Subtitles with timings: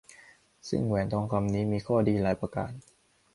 [0.69, 2.71] ซึ่งแหวนทองคำนี้มีข้อดีหลายประการ